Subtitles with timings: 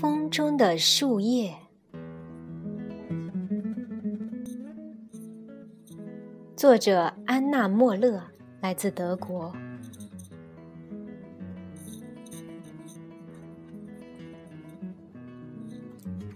[0.00, 1.54] 风中的树叶，
[6.56, 8.22] 作者安娜·莫勒，
[8.60, 9.54] 来自德国。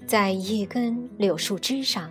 [0.06, 2.10] 在一根柳树枝上，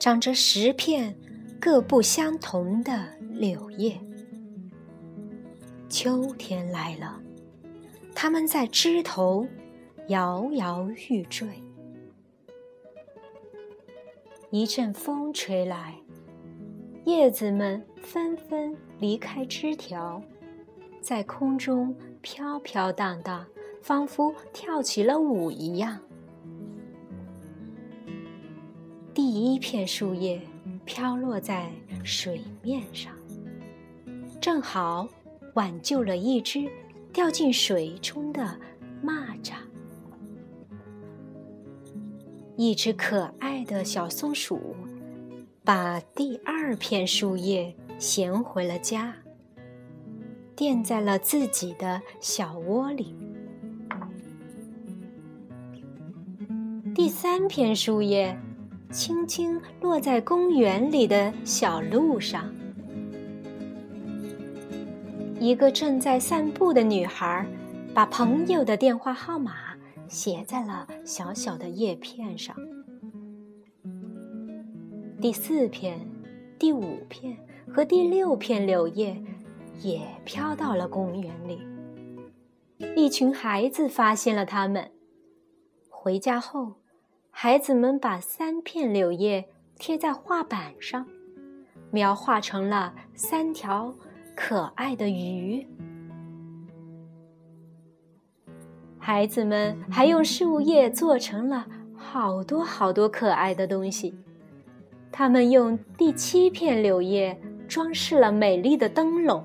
[0.00, 1.14] 长着十片
[1.60, 4.00] 各不相同的柳叶。
[5.88, 7.18] 秋天来了，
[8.14, 9.46] 它们在枝头
[10.08, 11.48] 摇摇欲坠。
[14.50, 15.94] 一阵风吹来，
[17.04, 20.22] 叶子们纷纷离开枝条，
[21.00, 23.46] 在空中飘飘荡荡，
[23.80, 25.98] 仿佛跳起了舞一样。
[29.14, 30.40] 第一片树叶
[30.84, 31.70] 飘落在
[32.04, 33.12] 水面上，
[34.40, 35.08] 正好
[35.58, 36.70] 挽救了一只
[37.12, 38.56] 掉进水中的
[39.04, 39.54] 蚂蚱。
[42.56, 44.76] 一只可爱的小松鼠
[45.64, 49.12] 把第二片树叶衔回了家，
[50.54, 53.12] 垫在了自己的小窝里。
[56.94, 58.38] 第三片树叶。
[58.90, 62.50] 轻轻落在公园里的小路上。
[65.40, 67.46] 一个正在散步的女孩，
[67.94, 69.52] 把朋友的电话号码
[70.08, 72.56] 写在了小小的叶片上。
[75.20, 76.00] 第四片、
[76.58, 77.36] 第五片
[77.72, 79.16] 和第六片柳叶
[79.80, 81.60] 也飘到了公园里。
[82.96, 84.90] 一群孩子发现了它们，
[85.88, 86.74] 回家后。
[87.30, 91.06] 孩子们把三片柳叶贴在画板上，
[91.92, 93.94] 描画成了三条
[94.40, 95.66] 可爱的鱼。
[98.96, 104.14] 孩子们还用树叶做成了好多好多可爱的东西。
[105.10, 109.44] 他们用第七片柳叶装饰了美丽的灯笼，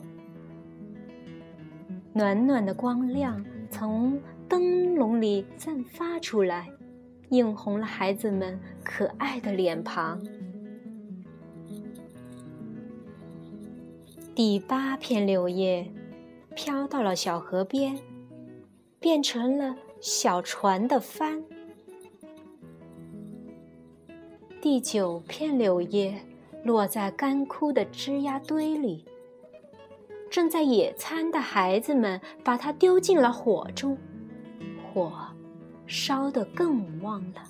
[2.14, 6.70] 暖暖的光亮从灯笼里散发出来。
[7.30, 10.22] 映红了孩子们可爱的脸庞。
[14.36, 15.88] 第八片柳叶
[16.56, 18.00] 飘到了小河边，
[19.00, 21.44] 变成了小船的帆。
[24.60, 26.20] 第九片柳叶
[26.64, 29.06] 落在干枯的枝丫堆里，
[30.32, 33.98] 正在野餐的孩子们把它丢进了火中，
[34.94, 35.12] 火。
[35.86, 37.44] 烧得更旺了，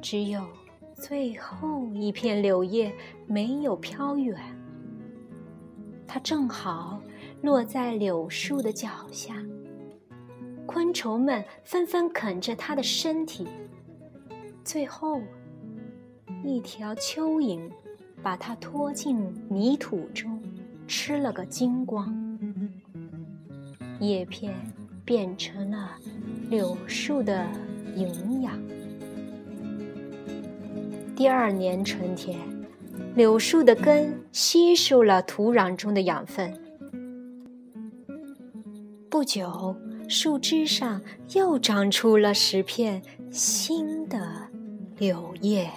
[0.00, 0.46] 只有
[0.96, 2.92] 最后一片柳叶
[3.26, 4.36] 没有飘远，
[6.06, 7.00] 它正好
[7.42, 9.36] 落在柳树的脚下。
[10.66, 13.46] 昆虫们纷纷啃着它的身体，
[14.64, 15.20] 最后
[16.42, 17.70] 一条蚯蚓
[18.22, 20.42] 把它拖进泥土中，
[20.88, 22.38] 吃了个精光。
[24.00, 24.54] 叶片。
[25.06, 25.96] 变成了
[26.50, 27.46] 柳树的
[27.94, 28.60] 营养。
[31.16, 32.38] 第二年春天，
[33.14, 36.52] 柳树的根吸收了土壤中的养分。
[39.08, 39.74] 不久，
[40.10, 41.00] 树枝上
[41.32, 43.00] 又长出了十片
[43.30, 44.20] 新的
[44.98, 45.70] 柳叶。